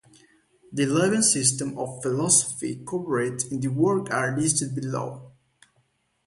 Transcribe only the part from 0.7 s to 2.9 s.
The eleven systems of philosophy